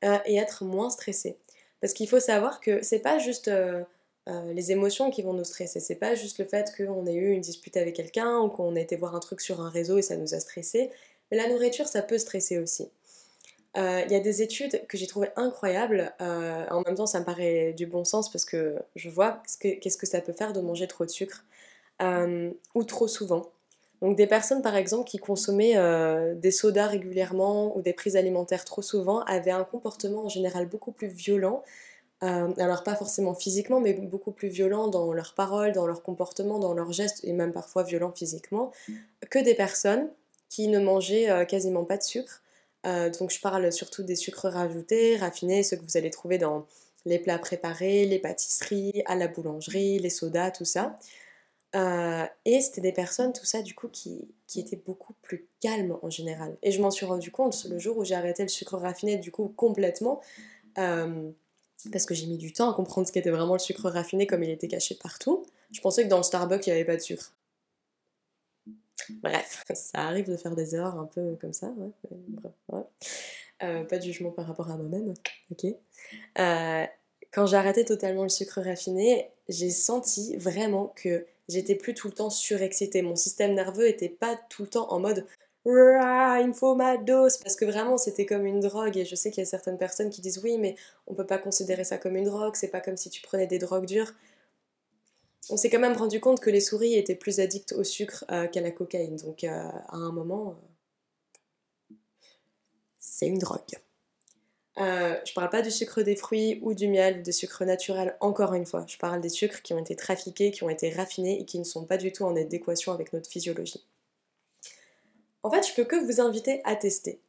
euh, 0.04 0.18
et 0.26 0.36
être 0.36 0.64
moins 0.64 0.90
stressé. 0.90 1.38
Parce 1.80 1.92
qu'il 1.92 2.08
faut 2.08 2.20
savoir 2.20 2.60
que 2.60 2.82
c'est 2.82 2.98
pas 2.98 3.18
juste 3.18 3.48
euh, 3.48 3.82
euh, 4.28 4.52
les 4.52 4.72
émotions 4.72 5.10
qui 5.10 5.22
vont 5.22 5.32
nous 5.32 5.44
stresser, 5.44 5.80
c'est 5.80 5.94
pas 5.94 6.14
juste 6.14 6.38
le 6.38 6.44
fait 6.44 6.72
qu'on 6.76 7.06
ait 7.06 7.14
eu 7.14 7.30
une 7.32 7.40
dispute 7.40 7.76
avec 7.76 7.96
quelqu'un 7.96 8.38
ou 8.40 8.48
qu'on 8.48 8.76
ait 8.76 8.82
été 8.82 8.96
voir 8.96 9.14
un 9.14 9.20
truc 9.20 9.40
sur 9.40 9.60
un 9.60 9.70
réseau 9.70 9.98
et 9.98 10.02
ça 10.02 10.16
nous 10.16 10.34
a 10.34 10.40
stressé, 10.40 10.90
mais 11.30 11.36
la 11.36 11.48
nourriture 11.48 11.86
ça 11.86 12.02
peut 12.02 12.18
stresser 12.18 12.58
aussi. 12.58 12.88
Il 13.76 14.10
y 14.10 14.14
a 14.14 14.20
des 14.20 14.40
études 14.40 14.86
que 14.86 14.96
j'ai 14.96 15.06
trouvées 15.06 15.30
incroyables, 15.36 16.14
en 16.18 16.82
même 16.86 16.94
temps 16.94 17.06
ça 17.06 17.20
me 17.20 17.24
paraît 17.26 17.74
du 17.74 17.86
bon 17.86 18.04
sens 18.04 18.32
parce 18.32 18.46
que 18.46 18.76
je 18.94 19.10
vois 19.10 19.42
qu'est-ce 19.60 19.98
que 19.98 20.06
ça 20.06 20.22
peut 20.22 20.32
faire 20.32 20.54
de 20.54 20.60
manger 20.60 20.86
trop 20.86 21.04
de 21.04 21.10
sucre 21.10 21.44
ou 22.00 22.84
trop 22.84 23.06
souvent. 23.06 23.50
Donc 24.02 24.16
des 24.16 24.26
personnes 24.26 24.62
par 24.62 24.76
exemple 24.76 25.08
qui 25.08 25.18
consommaient 25.18 25.76
euh, 25.76 26.34
des 26.34 26.50
sodas 26.50 26.86
régulièrement 26.86 27.76
ou 27.76 27.82
des 27.82 27.92
prises 27.92 28.16
alimentaires 28.16 28.64
trop 28.64 28.82
souvent 28.82 29.20
avaient 29.22 29.50
un 29.50 29.64
comportement 29.64 30.24
en 30.24 30.28
général 30.28 30.66
beaucoup 30.66 30.92
plus 30.92 31.08
violent. 31.08 31.62
Euh, 32.22 32.52
alors 32.58 32.82
pas 32.82 32.94
forcément 32.94 33.34
physiquement, 33.34 33.80
mais 33.80 33.92
beaucoup 33.92 34.32
plus 34.32 34.48
violent 34.48 34.88
dans 34.88 35.12
leurs 35.12 35.34
paroles, 35.34 35.72
dans 35.72 35.86
leur 35.86 36.02
comportement, 36.02 36.58
dans 36.58 36.72
leurs 36.72 36.92
gestes, 36.92 37.22
et 37.24 37.32
même 37.32 37.52
parfois 37.52 37.82
violent 37.82 38.10
physiquement, 38.14 38.72
que 39.28 39.38
des 39.38 39.54
personnes 39.54 40.08
qui 40.48 40.68
ne 40.68 40.78
mangeaient 40.78 41.30
euh, 41.30 41.44
quasiment 41.44 41.84
pas 41.84 41.98
de 41.98 42.02
sucre. 42.02 42.42
Donc 43.18 43.30
je 43.30 43.40
parle 43.40 43.72
surtout 43.72 44.02
des 44.02 44.16
sucres 44.16 44.48
rajoutés, 44.48 45.16
raffinés, 45.16 45.62
ceux 45.62 45.76
que 45.76 45.82
vous 45.82 45.96
allez 45.96 46.10
trouver 46.10 46.38
dans 46.38 46.66
les 47.06 47.18
plats 47.18 47.38
préparés, 47.38 48.04
les 48.04 48.18
pâtisseries, 48.18 49.02
à 49.06 49.14
la 49.14 49.28
boulangerie, 49.28 49.98
les 49.98 50.10
sodas, 50.10 50.50
tout 50.50 50.64
ça. 50.64 50.98
Euh, 51.74 52.24
et 52.44 52.60
c'était 52.60 52.80
des 52.80 52.92
personnes, 52.92 53.32
tout 53.32 53.44
ça, 53.44 53.62
du 53.62 53.74
coup, 53.74 53.88
qui, 53.88 54.28
qui, 54.46 54.60
étaient 54.60 54.80
beaucoup 54.84 55.14
plus 55.22 55.46
calmes 55.60 55.98
en 56.02 56.10
général. 56.10 56.56
Et 56.62 56.72
je 56.72 56.80
m'en 56.80 56.90
suis 56.90 57.06
rendu 57.06 57.30
compte 57.30 57.64
le 57.64 57.78
jour 57.78 57.96
où 57.98 58.04
j'ai 58.04 58.14
arrêté 58.14 58.42
le 58.42 58.48
sucre 58.48 58.76
raffiné, 58.76 59.16
du 59.16 59.30
coup, 59.30 59.52
complètement. 59.56 60.20
Euh, 60.78 61.30
parce 61.92 62.06
que 62.06 62.14
j'ai 62.14 62.26
mis 62.26 62.38
du 62.38 62.52
temps 62.52 62.70
à 62.70 62.74
comprendre 62.74 63.06
ce 63.06 63.12
qu'était 63.12 63.30
vraiment 63.30 63.52
le 63.52 63.58
sucre 63.58 63.88
raffiné 63.90 64.26
comme 64.26 64.42
il 64.42 64.50
était 64.50 64.68
caché 64.68 64.96
partout. 65.00 65.44
Je 65.70 65.80
pensais 65.80 66.04
que 66.04 66.08
dans 66.08 66.16
le 66.16 66.22
Starbucks, 66.22 66.66
il 66.66 66.70
n'y 66.70 66.76
avait 66.76 66.84
pas 66.84 66.96
de 66.96 67.02
sucre. 67.02 67.32
Bref, 69.22 69.64
ça 69.74 70.00
arrive 70.00 70.28
de 70.28 70.36
faire 70.36 70.54
des 70.54 70.74
erreurs 70.74 70.98
un 70.98 71.06
peu 71.06 71.36
comme 71.40 71.52
ça. 71.52 71.72
Ouais. 72.72 72.82
Euh, 73.62 73.84
pas 73.84 73.98
de 73.98 74.02
jugement 74.02 74.30
par 74.30 74.46
rapport 74.46 74.70
à 74.70 74.76
moi-même. 74.76 75.14
Ok. 75.50 75.72
quand 77.32 77.46
j'ai 77.46 77.56
arrêté 77.56 77.84
totalement 77.84 78.22
le 78.22 78.28
sucre 78.28 78.60
raffiné, 78.60 79.30
j'ai 79.48 79.70
senti 79.70 80.36
vraiment 80.36 80.92
que 80.96 81.26
j'étais 81.48 81.74
plus 81.74 81.94
tout 81.94 82.08
le 82.08 82.14
temps 82.14 82.30
surexcitée. 82.30 83.02
Mon 83.02 83.16
système 83.16 83.54
nerveux 83.54 83.88
était 83.88 84.08
pas 84.08 84.38
tout 84.48 84.62
le 84.62 84.68
temps 84.68 84.92
en 84.92 85.00
mode 85.00 85.26
il 85.66 86.46
me 86.48 86.52
faut 86.52 86.74
ma 86.74 86.96
dose 86.96 87.38
parce 87.38 87.56
que 87.56 87.64
vraiment 87.64 87.96
c'était 87.96 88.26
comme 88.26 88.46
une 88.46 88.60
drogue 88.60 88.96
et 88.96 89.04
je 89.04 89.14
sais 89.14 89.30
qu'il 89.30 89.42
y 89.42 89.46
a 89.46 89.50
certaines 89.50 89.78
personnes 89.78 90.10
qui 90.10 90.20
disent 90.20 90.40
oui 90.44 90.58
mais 90.58 90.76
on 91.06 91.14
peut 91.14 91.26
pas 91.26 91.38
considérer 91.38 91.84
ça 91.84 91.98
comme 91.98 92.16
une 92.16 92.24
drogue, 92.24 92.54
c'est 92.54 92.68
pas 92.68 92.80
comme 92.80 92.96
si 92.96 93.10
tu 93.10 93.20
prenais 93.20 93.46
des 93.46 93.58
drogues 93.58 93.86
dures. 93.86 94.12
On 95.48 95.56
s'est 95.56 95.70
quand 95.70 95.78
même 95.78 95.96
rendu 95.96 96.20
compte 96.20 96.40
que 96.40 96.50
les 96.50 96.60
souris 96.60 96.94
étaient 96.94 97.14
plus 97.14 97.40
addictes 97.40 97.72
au 97.72 97.84
sucre 97.84 98.24
euh, 98.30 98.48
qu'à 98.48 98.60
la 98.60 98.70
cocaïne 98.70 99.16
donc 99.16 99.44
euh, 99.44 99.48
à 99.48 99.96
un 99.96 100.10
moment 100.12 100.56
euh, 101.90 101.94
c'est 102.98 103.26
une 103.26 103.38
drogue. 103.38 103.60
Je 104.78 105.32
parle 105.32 105.48
pas 105.48 105.62
du 105.62 105.70
sucre 105.70 106.02
des 106.02 106.16
fruits 106.16 106.58
ou 106.62 106.74
du 106.74 106.86
miel 106.86 107.22
des 107.22 107.32
sucres 107.32 107.64
naturels, 107.64 108.14
encore 108.20 108.52
une 108.52 108.66
fois. 108.66 108.84
Je 108.86 108.98
parle 108.98 109.22
des 109.22 109.30
sucres 109.30 109.62
qui 109.62 109.72
ont 109.72 109.78
été 109.78 109.96
trafiqués, 109.96 110.50
qui 110.50 110.64
ont 110.64 110.68
été 110.68 110.90
raffinés 110.90 111.40
et 111.40 111.46
qui 111.46 111.58
ne 111.58 111.64
sont 111.64 111.86
pas 111.86 111.96
du 111.96 112.12
tout 112.12 112.24
en 112.24 112.36
adéquation 112.36 112.92
avec 112.92 113.14
notre 113.14 113.30
physiologie. 113.30 113.86
En 115.42 115.50
fait, 115.50 115.66
je 115.66 115.72
peux 115.72 115.84
que 115.84 115.96
vous 115.96 116.20
inviter 116.20 116.60
à 116.64 116.76
tester. 116.76 117.20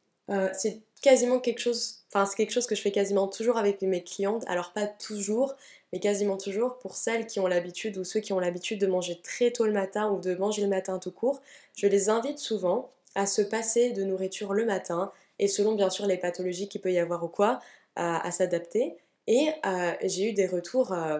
Quasiment 1.02 1.40
quelque 1.40 1.60
chose, 1.60 2.02
enfin 2.08 2.26
c'est 2.26 2.36
quelque 2.36 2.52
chose 2.52 2.66
que 2.66 2.74
je 2.74 2.82
fais 2.82 2.90
quasiment 2.90 3.28
toujours 3.28 3.56
avec 3.56 3.82
mes 3.82 4.02
clientes, 4.02 4.44
alors 4.46 4.72
pas 4.72 4.86
toujours, 4.86 5.54
mais 5.92 6.00
quasiment 6.00 6.36
toujours 6.36 6.78
pour 6.78 6.96
celles 6.96 7.26
qui 7.26 7.40
ont 7.40 7.46
l'habitude 7.46 7.96
ou 7.98 8.04
ceux 8.04 8.20
qui 8.20 8.32
ont 8.32 8.40
l'habitude 8.40 8.80
de 8.80 8.86
manger 8.86 9.20
très 9.22 9.50
tôt 9.50 9.66
le 9.66 9.72
matin 9.72 10.10
ou 10.10 10.20
de 10.20 10.34
manger 10.34 10.62
le 10.62 10.68
matin 10.68 10.98
tout 10.98 11.12
court. 11.12 11.40
Je 11.76 11.86
les 11.86 12.08
invite 12.08 12.38
souvent 12.38 12.90
à 13.14 13.26
se 13.26 13.42
passer 13.42 13.92
de 13.92 14.04
nourriture 14.04 14.52
le 14.52 14.64
matin 14.64 15.12
et 15.38 15.48
selon 15.48 15.74
bien 15.74 15.90
sûr 15.90 16.06
les 16.06 16.16
pathologies 16.16 16.68
qu'il 16.68 16.80
peut 16.80 16.92
y 16.92 16.98
avoir 16.98 17.24
ou 17.24 17.28
quoi, 17.28 17.60
à, 17.96 18.30
s'adapter. 18.30 18.96
Et 19.26 19.48
euh, 19.66 19.92
j'ai 20.04 20.30
eu 20.30 20.32
des 20.32 20.46
retours 20.46 20.92
euh, 20.92 21.18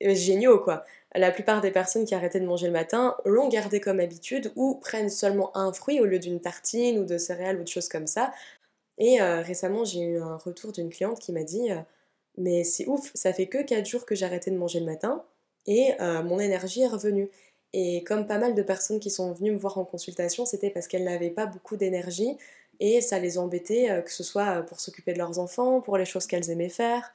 géniaux 0.00 0.58
quoi. 0.58 0.84
La 1.14 1.30
plupart 1.30 1.60
des 1.60 1.70
personnes 1.70 2.06
qui 2.06 2.14
arrêtaient 2.14 2.40
de 2.40 2.46
manger 2.46 2.66
le 2.66 2.72
matin 2.72 3.16
l'ont 3.24 3.48
gardé 3.48 3.80
comme 3.80 4.00
habitude 4.00 4.50
ou 4.56 4.76
prennent 4.76 5.10
seulement 5.10 5.54
un 5.56 5.72
fruit 5.72 6.00
au 6.00 6.06
lieu 6.06 6.18
d'une 6.18 6.40
tartine 6.40 6.98
ou 6.98 7.04
de 7.04 7.18
céréales 7.18 7.60
ou 7.60 7.62
de 7.62 7.68
choses 7.68 7.88
comme 7.88 8.06
ça. 8.06 8.32
Et 8.98 9.20
euh, 9.20 9.40
récemment, 9.42 9.84
j'ai 9.84 10.00
eu 10.00 10.18
un 10.20 10.36
retour 10.36 10.72
d'une 10.72 10.90
cliente 10.90 11.18
qui 11.18 11.32
m'a 11.32 11.44
dit 11.44 11.70
Mais 12.36 12.64
c'est 12.64 12.86
ouf, 12.86 13.10
ça 13.14 13.32
fait 13.32 13.46
que 13.48 13.62
4 13.62 13.86
jours 13.86 14.06
que 14.06 14.14
j'ai 14.14 14.28
de 14.28 14.56
manger 14.56 14.80
le 14.80 14.86
matin 14.86 15.24
et 15.66 15.92
mon 16.00 16.40
énergie 16.40 16.82
est 16.82 16.88
revenue. 16.88 17.30
Et 17.72 18.04
comme 18.04 18.26
pas 18.26 18.38
mal 18.38 18.54
de 18.54 18.62
personnes 18.62 19.00
qui 19.00 19.10
sont 19.10 19.32
venues 19.32 19.52
me 19.52 19.56
voir 19.58 19.78
en 19.78 19.84
consultation, 19.84 20.44
c'était 20.44 20.70
parce 20.70 20.86
qu'elles 20.88 21.04
n'avaient 21.04 21.30
pas 21.30 21.46
beaucoup 21.46 21.76
d'énergie 21.76 22.36
et 22.80 23.00
ça 23.00 23.18
les 23.18 23.38
embêtait, 23.38 23.90
euh, 23.90 24.02
que 24.02 24.12
ce 24.12 24.22
soit 24.22 24.58
euh, 24.58 24.62
pour 24.62 24.80
s'occuper 24.80 25.12
de 25.12 25.18
leurs 25.18 25.38
enfants, 25.38 25.80
pour 25.80 25.96
les 25.96 26.04
choses 26.04 26.26
qu'elles 26.26 26.50
aimaient 26.50 26.68
faire. 26.68 27.12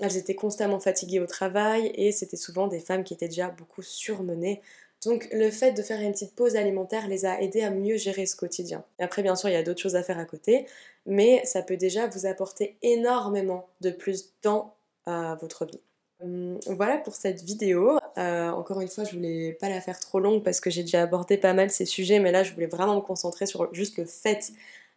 Elles 0.00 0.16
étaient 0.16 0.34
constamment 0.34 0.80
fatiguées 0.80 1.20
au 1.20 1.26
travail 1.26 1.92
et 1.94 2.12
c'était 2.12 2.36
souvent 2.36 2.66
des 2.66 2.80
femmes 2.80 3.04
qui 3.04 3.14
étaient 3.14 3.28
déjà 3.28 3.48
beaucoup 3.50 3.82
surmenées. 3.82 4.62
Donc 5.04 5.28
le 5.32 5.50
fait 5.50 5.72
de 5.72 5.82
faire 5.82 6.00
une 6.00 6.12
petite 6.12 6.34
pause 6.34 6.56
alimentaire 6.56 7.08
les 7.08 7.24
a 7.24 7.40
aidées 7.40 7.62
à 7.62 7.70
mieux 7.70 7.96
gérer 7.96 8.26
ce 8.26 8.36
quotidien. 8.36 8.84
après 8.98 9.22
bien 9.22 9.34
sûr 9.34 9.48
il 9.48 9.52
y 9.52 9.56
a 9.56 9.62
d'autres 9.62 9.80
choses 9.80 9.96
à 9.96 10.02
faire 10.02 10.18
à 10.18 10.24
côté, 10.24 10.66
mais 11.06 11.42
ça 11.44 11.62
peut 11.62 11.76
déjà 11.76 12.06
vous 12.06 12.26
apporter 12.26 12.76
énormément 12.82 13.68
de 13.80 13.90
plus 13.90 14.32
dans 14.42 14.74
euh, 15.08 15.34
votre 15.40 15.66
vie. 15.66 15.80
Hum, 16.22 16.58
voilà 16.66 16.98
pour 16.98 17.14
cette 17.14 17.42
vidéo. 17.42 17.98
encore 18.16 18.80
une 18.80 18.88
fois, 18.88 19.04
je 19.04 19.16
voulais 19.16 19.52
pas 19.60 19.68
la 19.68 19.80
faire 19.80 19.98
trop 19.98 20.20
longue 20.20 20.44
parce 20.44 20.60
que 20.60 20.70
j'ai 20.70 20.82
déjà 20.82 21.02
abordé 21.02 21.36
pas 21.36 21.52
mal 21.52 21.70
ces 21.70 21.86
sujets, 21.86 22.20
mais 22.20 22.30
là, 22.30 22.44
je 22.44 22.52
voulais 22.52 22.66
vraiment 22.66 22.94
me 22.96 23.00
concentrer 23.00 23.46
sur 23.46 23.72
juste 23.74 23.98
le 23.98 24.04
fait 24.04 24.52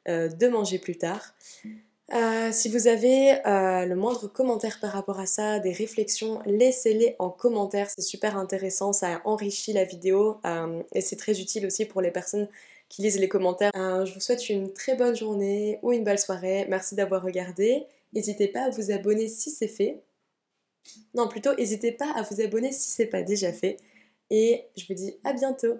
euh, 0.07 0.29
de 0.29 0.47
manger 0.47 0.77
plus 0.77 0.97
tard. 0.97 1.33
Euh, 2.13 2.51
si 2.51 2.69
vous 2.69 2.88
avez 2.88 3.33
euh, 3.47 3.85
le 3.85 3.95
moindre 3.95 4.27
commentaire 4.27 4.79
par 4.79 4.91
rapport 4.91 5.19
à 5.19 5.25
ça, 5.25 5.59
des 5.59 5.71
réflexions, 5.71 6.39
laissez-les 6.45 7.15
en 7.17 7.31
commentaire, 7.31 7.89
c'est 7.89 8.03
super 8.03 8.38
intéressant, 8.38 8.93
ça 8.93 9.21
enrichit 9.25 9.74
la 9.74 9.85
vidéo 9.85 10.39
et 10.93 11.01
c'est 11.01 11.15
très 11.15 11.41
utile 11.41 11.65
aussi 11.65 11.85
pour 11.85 12.01
les 12.01 12.12
personnes 12.12 12.47
qui 12.89 13.01
lisent 13.01 13.19
les 13.19 13.27
commentaires. 13.27 13.71
je 13.74 14.13
vous 14.13 14.19
souhaite 14.19 14.50
une 14.50 14.71
très 14.71 14.95
bonne 14.95 15.15
journée 15.15 15.79
ou 15.81 15.91
une 15.91 16.03
belle 16.03 16.19
soirée, 16.19 16.67
merci 16.69 16.93
d'avoir 16.93 17.24
regardé. 17.24 17.88
N'hésitez 18.13 18.47
pas 18.47 18.65
à 18.65 18.69
vous 18.69 18.91
abonner 18.91 19.27
si 19.27 19.50
c'est 19.50 19.67
fait. 19.67 20.03
Non, 21.15 21.27
plutôt, 21.27 21.55
n'hésitez 21.55 21.91
pas 21.91 22.12
à 22.15 22.21
vous 22.21 22.41
abonner 22.41 22.71
si 22.71 22.91
c'est 22.91 23.07
pas 23.07 23.24
déjà 23.24 23.51
fait. 23.51 23.77
Et 24.29 24.65
je 24.77 24.85
vous 24.88 24.93
dis 24.93 25.15
à 25.24 25.33
bientôt 25.33 25.75